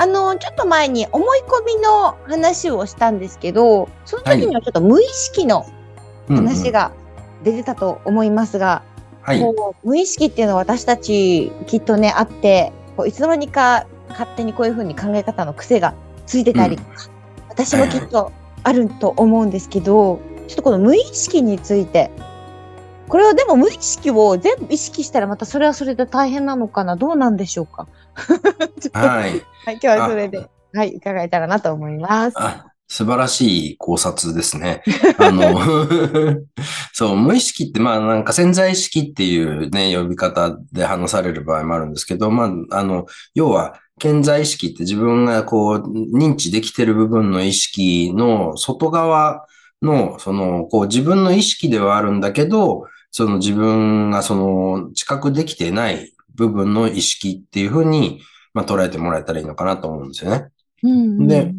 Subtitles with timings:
[0.00, 5.66] あのちょっと前に思い込みの話をしたんですけどその時にはちょっと無意識の
[6.28, 6.92] うんうん話が
[7.44, 8.82] 出てたと思いますが、
[9.20, 9.40] はい。
[9.40, 15.92] こう無意識っていうのは私たちきっとねあってこういつの間にか勝手にこういうふうに考え方の癖が
[16.24, 16.90] ついてたりとか、
[17.48, 18.32] 私もきっと
[18.62, 22.10] あると思うんですけどちょっとこの無意識について
[23.08, 26.96] これはでも無意識を全部意識したらまたそれはそれで大変なのかな？
[26.96, 27.86] どうなんでしょうか？
[28.92, 29.30] はい、
[29.64, 29.74] はい。
[29.74, 32.34] 今日はそれではい伺えたらなと思います。
[32.36, 34.82] あ、素晴らしい考察ですね。
[35.18, 35.60] あの、
[36.92, 49.46] そう、無意識って、まあなんか潜在意識っていうね、呼び方で話される場合もあるんですけど、まあ、あの、要は、潜在意識って自分がこう、認知できてる部分の意識の外側
[49.82, 58.22] の、その、こう自分の意識ではあるんだけど、その自分がその知覚できてない部分の意識っていうふうに、
[58.54, 60.48] まあ捉えてもらえたらいいのかなと思うんですよね。
[60.82, 61.54] うんうんで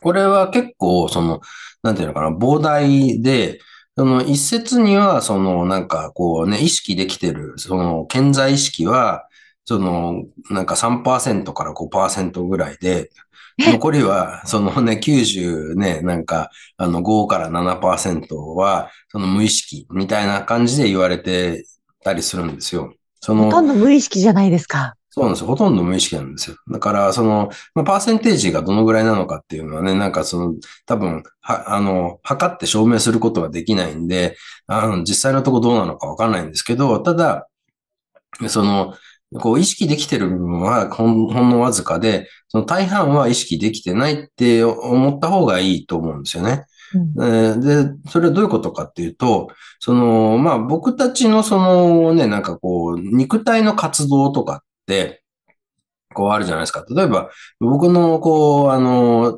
[0.00, 1.40] これは結構、その、
[1.84, 3.60] なんていうのかな、膨大で、
[3.96, 9.28] その一説には、その、なんかこうね、意識できてる、その、潜在意識は、
[9.64, 13.10] その、なんか3%から5%ぐらいで、
[13.58, 13.72] え？
[13.72, 21.64] 残りは、そのね、90ね、なんか、あの、5から7%は、その無意識みたいな感じで言われて
[22.02, 22.92] たりするんですよ。
[23.22, 24.96] その、ほとんど無意識じゃないですか。
[25.10, 25.46] そうなんですよ。
[25.46, 26.56] ほとんど無意識なんですよ。
[26.70, 30.54] だから、その、まあ、パーセンテージがどのぐらいなのかっていうのはね、なんかその、
[30.86, 37.46] 多分、は、あの、測って証明することができないんで、あの、実際のところどうなのかわかんないんですけど、ただ、
[38.48, 38.94] その、
[39.38, 46.64] こう、意識できてる部分はほん、ほんのわずかで、その大半は意識できてないって思った方がいいと思うんですよね。
[46.94, 49.48] うんえーで、それはどういうことかっていうと、
[49.80, 55.22] その、まあ僕たちのそのね、なんかこう、肉体の活動とかって、
[56.14, 56.84] こうあるじゃないですか。
[56.94, 59.36] 例えば、僕のこう、あの、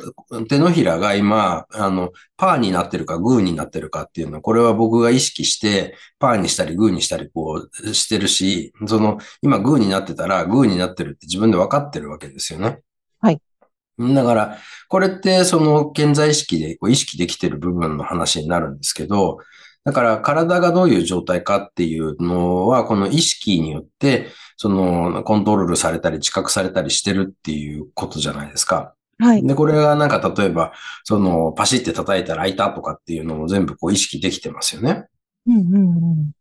[0.49, 12.81] 手のひらが今、あの、パーになってるかグーになってるかっていうのは、これは僕が意識して、パーにしたりグーにしたりこうしてるし、その、今グーになってたら、グーになってるって自分で分かってるわけですよね。
[13.21, 13.41] はい。
[13.99, 19.39] だから、これってその潜在意識でこう意識できてる部分の話になるんですけど、
[19.85, 28.95] だから体がどういう状態かっていうのは、この意識によって、そのコントロールされたり知覚されたりしてるっていうことじゃないですか。
[29.19, 29.47] はい。
[29.47, 30.73] で、これがなんか例えば、
[31.05, 35.05] そのパシって叩いたら開いたとかっていうのも全部こう意識できてますよね。
[35.47, 35.79] うんうんう
[36.15, 36.33] ん。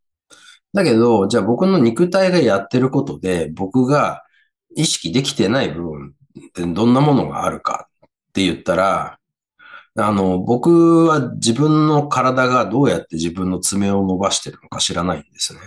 [0.74, 4.24] だけど、じゃあ僕の肉体がやってることで、僕が
[4.76, 6.14] 意識できてない部分
[6.56, 9.20] どんなものがあるかって言ったら、
[9.96, 15.60] あの、僕は自分の体がどうやって自分の爪を伸ばしてるのか知らないんですね。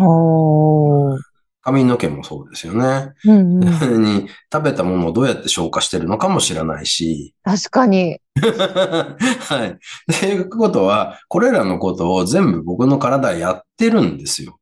[0.00, 1.18] おー。
[1.64, 3.14] 髪の毛もそうですよね。
[3.24, 4.02] うんうん。
[4.04, 7.34] に食べたものをどうやって消化してるのかも知らないし。
[7.42, 8.20] 確かに。
[8.36, 9.70] はい。
[9.70, 14.58] っていうことは、これらのことを全部僕の体はやってるんですよ。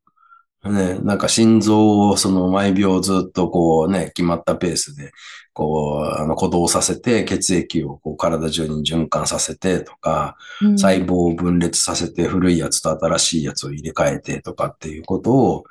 [0.64, 5.10] ね、なんか心臓をその毎秒ずっとこうね、決まったペースで、
[5.52, 15.64] こう、あの、鼓動させて、血液をこう体中に循環させてとか、うん細胞を分裂させて古いやつと新しいやつを入れ替えてとかっていうことを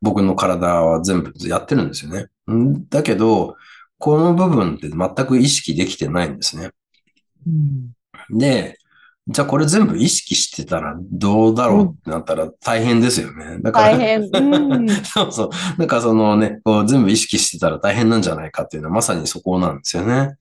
[0.00, 2.26] 僕の体は全部やってるんですよね。
[2.50, 3.56] んだけど、
[3.98, 6.70] この部分って全く意識できてないんですね。
[7.46, 7.92] うん
[8.30, 8.78] で、
[9.28, 13.58] じゃあこれ全部意識してたらどうだろうってなったら大変ですよね。
[13.60, 14.22] だから、大変。
[14.32, 14.88] うん。
[14.88, 15.50] そうそう。
[15.76, 20.36] なんかそのね、こう全部意識してたら大変なんじゃないかっていうのはまさにそこなんですよね。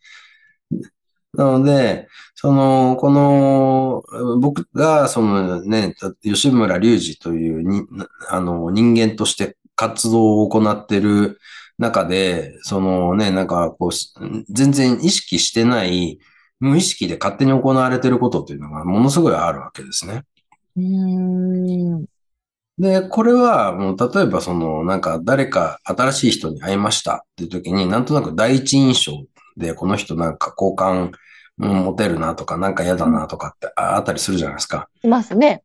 [1.33, 4.03] なので、その、この、
[4.39, 7.83] 僕が、そのね、吉村隆二というに、
[8.29, 11.39] あの、人間として活動を行っている
[11.77, 16.19] 中で、そのね、なんかこう、全然意識してない、
[16.59, 20.23] 無意識で勝手に行われていることっていうのがものすごいあるわけですね。
[20.75, 22.05] うーん。
[22.79, 29.25] で、これは、もう、例えばその、なんか誰か新しい人に会いましたっていう時に、なんとなく第一印象
[29.57, 31.11] で、この人なんか好感、
[31.57, 34.89] うん、持てるなとか、なんか嫌だなとかってああったりするじゃないですか。
[35.03, 35.63] いますね。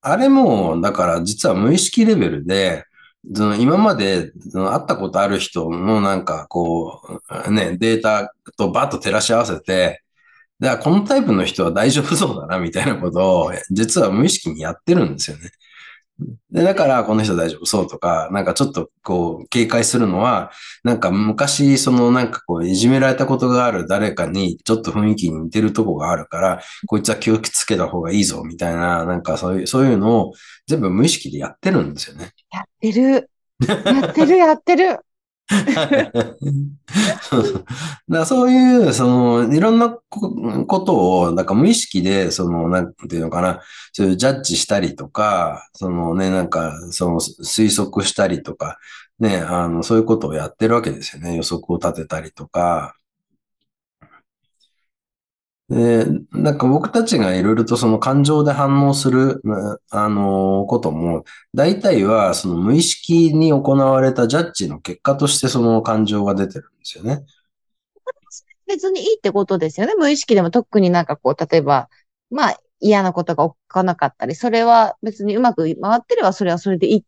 [0.00, 2.86] あれも、だから実は無意識レベルで、
[3.34, 10.02] その今まで会ったことある人のなんかこう、ね、データとバッと照らし合わせて、
[10.62, 15.50] だからこのタイプの人は大丈夫そうだなみたいなことを実は無意識にやってるんですよね。
[16.52, 20.52] で、だからこの人大丈夫そうとか、なんかちょっとこう警戒するのは、
[20.84, 30.32] なんか昔そのなんかこういじめられたことがある誰かにちょっと雰囲気に似てるとこがあるから、こいつは気をつけた方がいいぞみたいな、なんかそういう、そういうのを
[30.68, 32.30] 全部無意識でやってるんですよね。
[32.52, 33.30] やってる。
[33.66, 35.00] やってる、やってる。
[37.22, 37.64] そうそう。
[38.08, 43.60] だそういう、その、いろんなことを、なんか無意識で、その、なんていうのかな、
[43.92, 48.78] そういうジャッジしたりとか、そのね、なんか、その推測したりとか、
[49.18, 51.36] ね、あの、そういうことをやってるわけですよね。
[51.36, 52.94] 予測を立てたりとか、
[55.72, 59.40] で、なんか僕たちがいろいろとその感情で反応する、
[59.90, 61.24] あの、ことも、
[61.54, 67.24] 大体はその無意識に行われたジャッジの結果としてその感情が出てるんですよね。
[68.66, 69.94] 別にいいってことですよね。
[69.96, 71.88] 無意識でも特になんかこう、例えば、
[72.30, 77.04] まあ嫌なことが起こらなかったり、それは別にうまく回ってればそれはそれでいいっ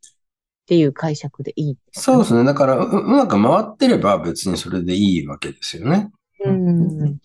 [0.67, 2.45] ていう解釈でいい、そうですね。
[2.45, 6.11] だからう、うまく回ってれば別にそれでいいわけですよね。
[6.47, 7.19] うん。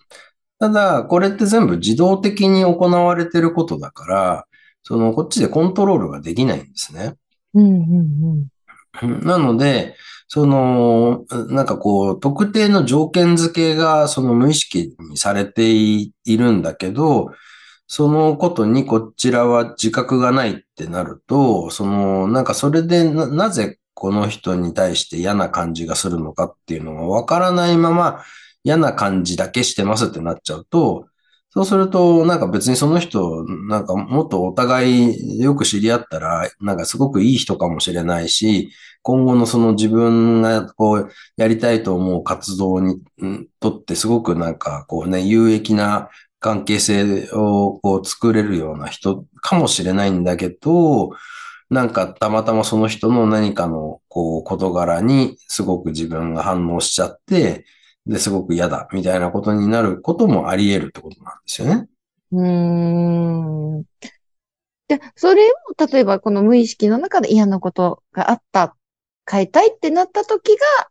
[0.59, 4.45] ただ、これって全部自動的に行われてることだから、
[4.83, 7.15] その、こっちでコントロールができないんですね。
[7.53, 8.49] うんうん
[9.01, 9.95] うん、なので、
[10.27, 17.31] その、なんかこう、特定の条件付けがその無意識にされているんだけど、
[17.87, 28.23] そのことにこちらは自覚がないってなると、その、なんかそれでななぜこの人に対して嫌な感じがするのかっていうのがわからないまま、
[28.63, 31.07] 嫌な感じだけしてますってなっちゃうと、
[31.51, 38.69] そうすると、なんか別にその人、なんかもっとお互いよく知り合ったら、なんかすごくいい人かもしれないし、
[39.01, 43.01] 今後のその自分がこう、やりたいと思う活動に
[43.59, 46.09] とってすごくなんかこうね、有益な
[46.39, 51.09] 関係性をこう作れるような人かもしれないんだけど、
[51.71, 57.65] なんかたまたまその人の何かのこう事柄にすごく自分が反応しちゃって、
[58.05, 61.87] で、すごく嫌だ、みたいなことになることもあり得るってことなんですよね。
[62.31, 63.83] うーん。
[64.87, 68.75] で、それを、例えばこの無意識の中で嫌なことがあった、
[69.29, 70.89] 変えたいってなった時が、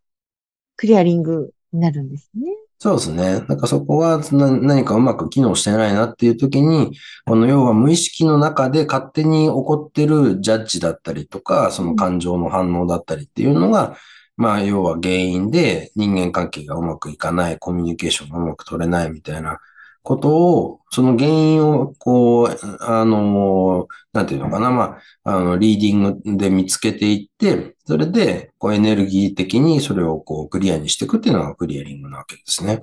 [0.77, 2.53] クリアリングになるんですね。
[2.81, 3.41] そうですね。
[3.49, 6.97] なんかそこが何かうまく機能してないなっていう時に、
[7.27, 13.97] この要は無意識の中で勝手に起こってるジャッジだったりとか、その感情の反応だったりっていうのが、
[14.39, 19.59] まあ、要は原因で人間関係がうまくいかない、コミュニケーションがうまく取れないみたいな
[20.05, 22.49] ことを、その原因を、こう、
[22.81, 32.79] あの、なんていうのかな、まあ、あの、リーディングで見つけていって、それで、こう、エネルギー的にそれをこう、クリアにしていくっていうのがクリアリングなわけですね。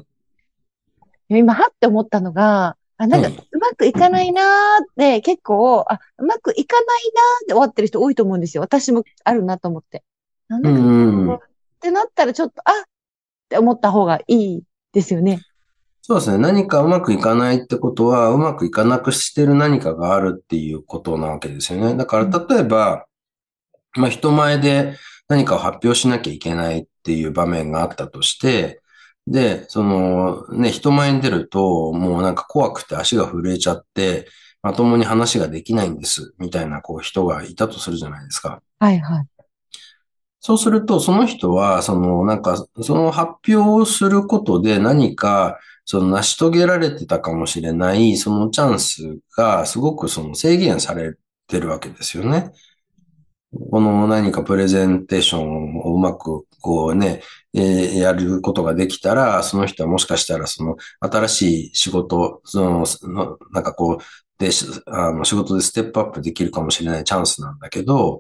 [1.30, 4.46] 今、はって思ったのが、あ、なんか、うまくいかないなー
[4.84, 8.62] って、結構、あ、うまくいかないなーって終わってる人多いと思うんですよ。
[8.62, 10.04] 私もあるなと思って。
[10.48, 10.70] なんだ
[11.38, 11.50] か、っ
[11.80, 12.74] てなったらちょっと、あっ
[13.50, 15.42] て思った方がいいですよね。
[16.02, 16.38] そうですね。
[16.38, 21.96] 何かうまくいかないってことは、うまくいかなくしてる何かがあるっていうことなわけですよね。
[21.96, 23.08] だから、例えば、
[23.94, 24.98] まあ、人前で
[25.28, 28.82] 何かを発表しなきゃいけないっていう場面があったとして、
[29.26, 34.28] で、その、ね、人前に出ると、もうなんか怖くて足が震えちゃって、
[34.62, 38.62] まともに話ができないんです、みたいなこう人がいたとするじゃないですか。
[38.80, 39.28] はいはい。
[40.46, 51.16] そうすると、その人は、その、なんか、その発表をすることで何か、その成し遂げられてたかもしれない、そのチャンスがすごくその制限され
[51.48, 52.52] てるわけですよね。
[53.72, 57.24] この何かプレゼンテーションをうまくこうね、
[57.56, 62.86] えー、やることができたら、その人はもしかしたらその新しい仕事、その、
[63.52, 64.04] なんかこう、
[64.38, 64.52] で、
[64.86, 68.20] あの仕事でステップアップできるかもしれないチャンスなんだけど、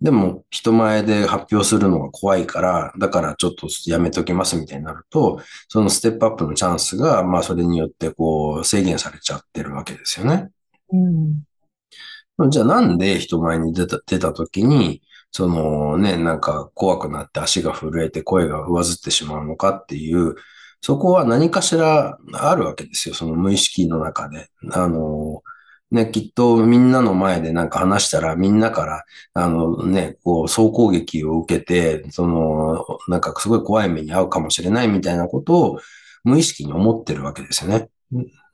[0.00, 10.50] でも、人前で発表するのが怖いから、だからちょっとやめときますみたいになると、そのステップアップのチャンスが、まあそれによってこう制限されちゃってるわけですよね。
[10.92, 12.50] うん。
[12.50, 20.34] じゃあなんで人前に出た、出た時に、そのね、なんか怖くなって足が震えて声が上ずってしまうのかっていう、
[20.82, 23.14] そこは何かしらあるわけですよ。
[23.14, 24.50] その無意識の中で。
[24.72, 25.42] あの、
[25.90, 35.80] ね、きっとみんなの前でなんか話したらみんなから、あのね、こう、総攻撃を受けて、その、なんかすごい怖い目に遭うかもしれないみたいなことを
[36.24, 37.88] 無意識に思ってるわけですよね。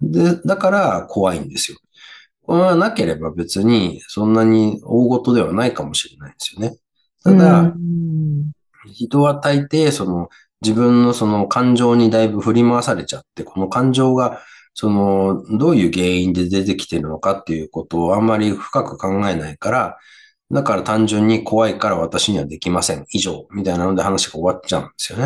[0.01, 1.79] で、だから怖いんですよ。
[2.43, 6.77] これはなければ別にそんなに大事ではないかもしれないですよね。
[7.23, 8.53] ただ、うん
[8.91, 10.29] 人は大抵、その、
[10.62, 14.40] 自分のその感情にだいぶ振り回されちゃって、この感情が、
[14.75, 19.99] その、どういう原因で出てきてるのかっていうことをあんまり深く考えないから、
[20.50, 23.04] だから単純に怖いから私にはできません。
[23.11, 23.47] 以上。
[23.50, 25.25] みたいなので話が終わっちゃうんですよね。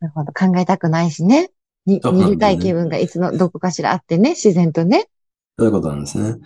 [0.00, 0.32] なるほど。
[0.32, 1.50] 考えたくないしね。
[1.86, 5.08] に逃げたい気分がいつのどこかしらあってね、自然とね。
[5.58, 6.38] そういうことなんですね。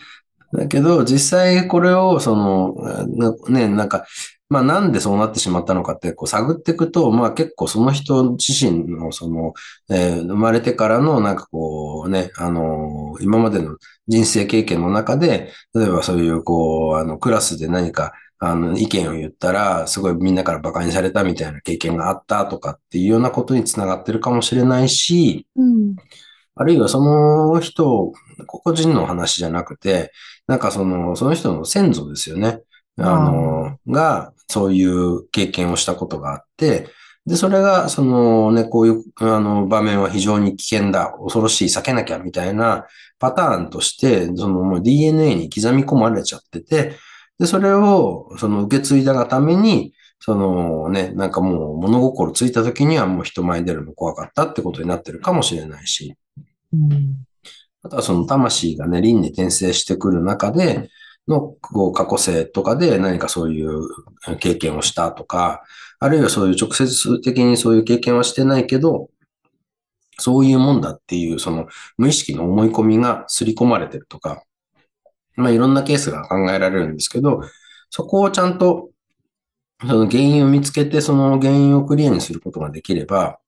[0.53, 2.75] だけど、実際これを、その、
[3.09, 4.07] なね、なんか、
[4.51, 9.53] まあなんでそうなってしまったのかってこう探っていくと、まあ結構その人自身のその、
[9.91, 13.77] えー生まれてからのなんかこうね、あのー今までの
[14.07, 25.97] 人生経験の中で、例えばそういうこう、あの、クラスで何か、あの、意見を言ったら、すごいみんなから馬鹿にされたみたいな経験があったとかっていうようなことにつながってるかもしれないし、うん。
[26.55, 28.13] あるいはその人、
[28.47, 30.13] 個人の話じゃなくて、
[30.47, 32.61] なんかその、その人の先祖ですよね。
[32.99, 36.89] あの、が、そういう経験をしたことがあって、
[37.27, 42.87] で、それが、そのね、こういう、あの、場面は非常に危険だ、恐ろしい、避けなきゃ、みたいな
[43.19, 46.97] パターンとして、そのもう DNA に刻み込まれちゃってて、
[47.39, 56.17] で、それを、その受け継いだがために、そのね、なんかもう物心ついた時にはもう人前に出るの怖かったってことになってるかもしれないし、
[56.73, 57.19] うん。
[57.83, 60.89] あとはその魂がね、輪に転生してくる中で
[61.29, 63.89] の、こう、過去性とかで何かそういう
[64.41, 65.63] 経験をしたとか、
[66.01, 69.11] あるいはそういう直接的にそういう経験はしてないけど、
[70.19, 74.43] そういうもんだっていう、その無意識の思い込みが刷り込まれてるとか、
[75.37, 77.43] まあいろんなケースが考えられるんですけど、
[77.91, 78.91] そこをちゃんと、
[79.81, 83.39] その原因を見つけて、その原因をクリアにすることができれば、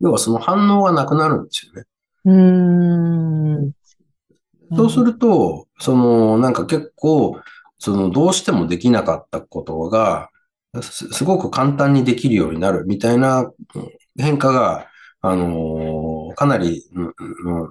[0.00, 1.84] 要はその反応がなくなるんですよね。
[2.24, 3.17] うーん。
[4.76, 7.40] そうすると、その、なんか結構、
[7.78, 10.30] その、どうしてもできなかったことが、
[10.82, 13.50] すごく簡単にできるようになるみたいな
[14.18, 14.86] 変化が、
[15.20, 16.84] あのーかなり、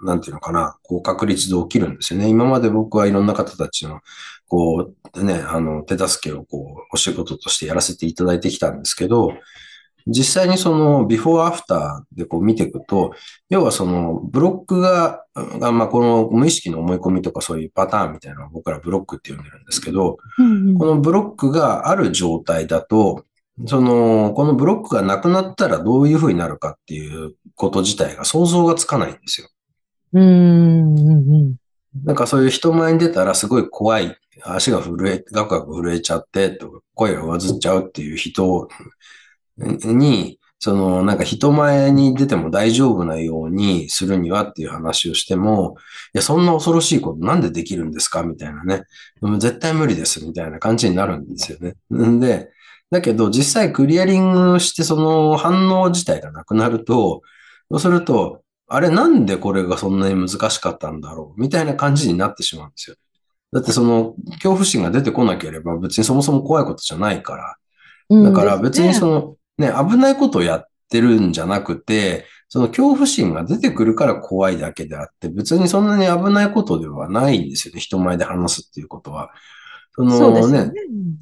[0.03, 2.27] なんていうのかな、こう確率で起きるんですよね。
[2.27, 4.01] 今まで僕はいろんな方たちの、
[4.47, 9.31] こう、ね、あの、手助けをこう、お仕事としてやらせていただいてきたんですけど、
[10.07, 13.13] 実際にその、ビフォーアフターでこう見ていくと、
[13.49, 15.25] 要はその、ブロックが、
[15.59, 20.77] がまあ、この無意識の思い込みとかそういうパターンみたいなのを僕らブロックって呼んでるんですけど、うんうん。
[20.77, 23.25] このブロックがある状態だと、
[23.65, 29.49] その、このブロックがなくなったらどういう風になるかっていうこと自体が想像がつかないんですよ。
[30.13, 31.55] うんうんうん
[32.05, 38.67] なんかそういう人前に出たらすごい怖い、足が震え、ガクガク震えちゃって、と声が上ずっちゃうっていう人
[39.57, 45.75] に、そのなんか人前に出ても大丈夫なようにするにはっていう話をしても、
[46.13, 48.83] いや、そんな恐ろしいことなんでできるんですかみたいなね。
[49.21, 51.75] でも絶対無理ですみたいな感じになるんですよね。
[51.93, 52.49] んで、
[52.89, 57.21] だけど実際クリアリングしてその反応自体がなくなると、
[57.69, 62.95] そうすると、あれなんでこれがそんなに難しかったんだろうみたいな感じになってしまうんですよ。
[63.51, 67.55] だってその恐怖心が出てこなければ別にそもそも怖いことじゃないから。
[68.09, 68.23] うん。
[68.23, 77.79] だから別にその、のね、危ないことをやってるんじゃなくて、その恐怖心が出てくるから怖いだけであって、別にそんなに危ないことではないんですよね。
[77.79, 79.31] 人前で話すっていうことは。
[79.97, 80.71] そのねね。、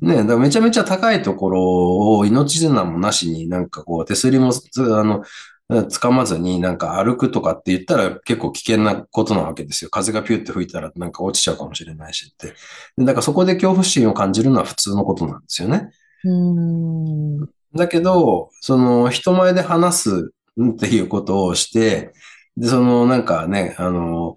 [0.01, 5.23] ね、だからめちゃめちゃ高いところを命綱もなしになんかこう手すりもつあの、
[5.69, 9.89] 掴まずになんか歩くとかって言ったら結構危険なことなわけですよ。
[9.89, 12.53] 風がピュって吹いたらなんか落ちちゃうかもしれないしって。
[12.97, 15.89] でだからそこで恐怖心を感じるのは普通のことなんですよね。
[16.23, 17.49] うん。
[17.75, 22.13] だけど、その人前で話すっていうことをして、
[22.57, 24.35] で、そのなんかね、あの、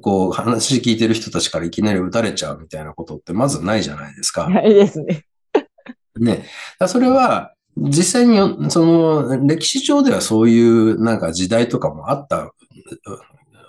[0.00, 4.48] こう話聞いてる人たちからいきなり撃たれちゃうみたいなことってまずないじゃないですか。
[4.64, 5.24] いいですね。
[6.18, 6.44] ね。
[6.86, 12.54] それは、実際によ、その、歴史上ではそういうなんか時代とかもあったう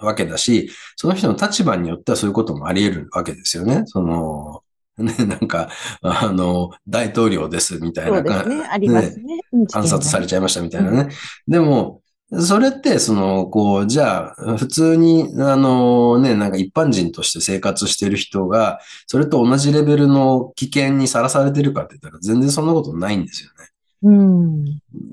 [0.01, 3.83] わけだし、その人の立場によってはそういうこともあり得るわけですよね。
[3.86, 4.62] その、
[5.03, 5.69] ね、なんか、
[6.01, 8.67] あの、大統領ですみたいそなうですね。
[8.69, 9.39] ありますね。
[9.53, 11.09] うん暗殺されちゃいましたみたいなうね。
[11.47, 12.01] でも、
[12.39, 23.69] それって、その、こう、じゃあ、普通に、あのね、なんか一般人として生活してる人が、それと同じレベルの危険にさらされてるかって言ったら、全然そんなことないんですよね。
[24.03, 24.63] うん。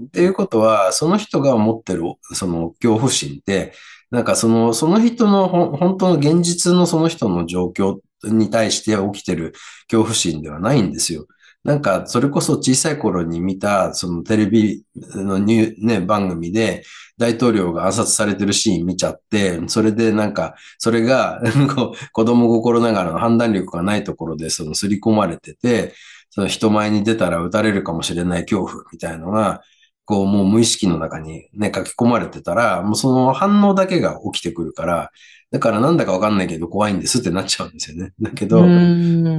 [0.06, 3.74] っていうことは、その人が持ってる、その恐怖心って、
[4.10, 7.98] なんかその、その人の本当の現実のその人の状況
[8.28, 9.52] に対して起きてる
[9.88, 11.26] 恐怖心ではないんですよ。
[11.64, 16.85] なんか、それこそ小さい頃に見た、そのテレビのニュー、ね、番組で、
[17.16, 21.40] 大統領が暗殺されてるシーン見ちゃって、それでなんか、それが、
[22.12, 25.95] 子供心ながらの判断力がないところで、その、刷り込まれてて、
[26.28, 29.62] その人前に出たら撃たれるかもしれない恐怖みたいのが、
[30.04, 35.11] こうもう無意識の中にね、書き込まれてたら、もうその反応だけが起きてくるから、
[35.50, 38.12] だからなんだかわかんないけど怖いんですってなっちゃうんですよね。
[38.20, 38.64] だけど、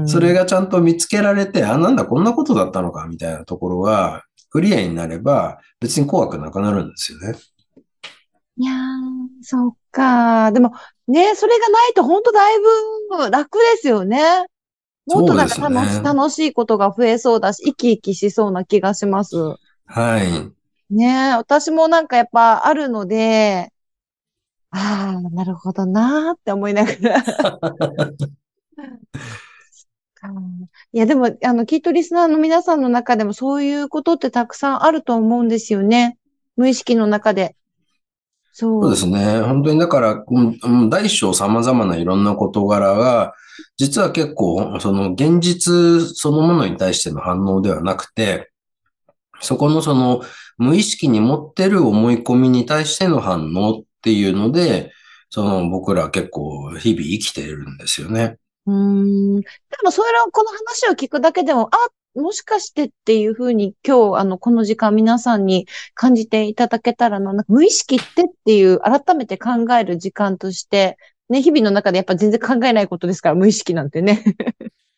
[0.07, 7.35] それがちゃんと見つけられて、あ、なんだこんなことだったのかみたいなところがクリアになれば別に怖くなくなるんですよね。
[8.57, 8.75] いやー、
[9.41, 10.51] そっか。
[10.53, 10.71] でも、
[11.07, 12.59] ね、それがないと本当だい
[13.09, 14.45] ぶ楽ですよね。
[15.05, 19.35] もっとなんか楽,、ね、楽しいことが増えそうだし、生き生きしそうな気がします。
[19.85, 20.54] はい。
[20.89, 23.71] ね私もなんかやっぱあるので、
[24.71, 27.23] ああ、なるほどなーって思いながら
[30.91, 36.17] いや、でも、あの、きっとリスナーの皆さんの中でもそういうことってたくさんあると思うんですよね。
[36.57, 37.55] 無意識の中で。
[38.51, 38.83] そう。
[38.83, 39.41] そうですね。
[39.41, 43.33] 本当にだから、うん、大小様々ないろんな事柄が、
[43.77, 48.51] 実は結構、その現実そのものに対しての反応ではなくて、
[49.41, 50.21] そこのその
[50.57, 54.91] 無意識に持ってる思い込みに対しての反応っていうので、
[55.29, 58.37] その僕ら結構日々生きているんですよね。
[58.67, 59.41] うん。
[59.41, 59.47] で
[59.83, 70.97] もそれを、この話を聞くだけでも、あ、もしかしてっていうふうに今日、あの、この時間皆さんに感じていただけたらな、なんか無意識ってっていう改めて考える時間として、
[71.29, 74.23] ね、日々の中でやっぱ全然考えないことですから、無意識なんてね。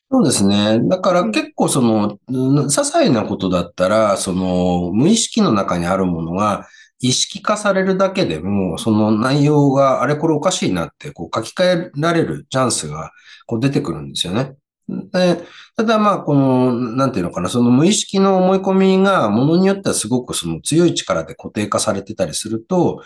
[0.09, 0.79] そうですね。
[0.87, 6.65] だから結構その、些細なことだったら、その、無意識の中にあるものが
[6.99, 13.11] 意識化されるだけでも、その内容があれこれおかしいなって、こう書き換えられるチャンスが
[13.47, 14.53] こう出てくるんですよね。
[14.87, 15.43] で、
[15.75, 23.01] ただまあ、この、なんていうのかな、その無意識の思い込みが、ものによってはすごくその強い力で固定化されてたりすると、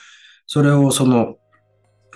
[0.46, 1.38] それをその、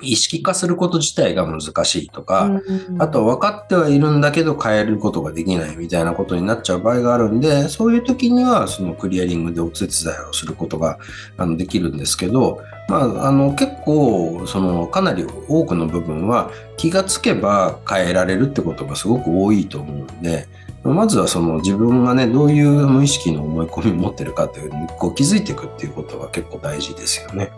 [0.01, 2.61] 意識化すること自体が難しいとか、
[2.99, 10.99] あと分かってはいるんだけど変えることができないみたいなことになっちゃう場合があるんで、そういう時にはそのクリアリングでお手伝いをすることが
[11.37, 20.47] あのできるんですけど、まあ、あの結構そのかなり多くの部分は気がつけば変えられるってことがすごく多いと思うんで、
[20.83, 27.49] まずはその自分がね、どういう無意識の思い込みを持ってるかというにこう気づいていくっていうことが結構大事ですよね。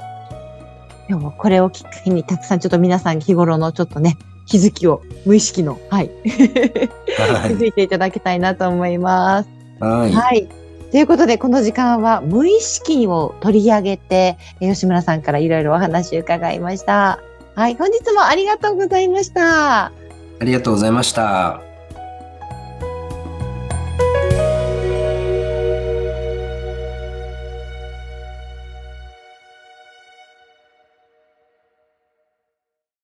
[1.08, 6.10] でもこれをきっかけにたくさんちょっと皆さん日頃のちょっとね、気づきを無意識の、はい。
[6.24, 9.50] 気づいていただきたいなと思います。
[9.80, 10.12] はい。
[10.12, 10.48] はい。
[10.92, 17.20] ということで、この時間は無意識を取り上げて、吉村さんからいろいろお話を伺いました。
[17.56, 17.76] はい。
[17.76, 19.86] 本日もありがとうございました。
[19.86, 19.92] あ
[20.42, 21.67] りがとうございました。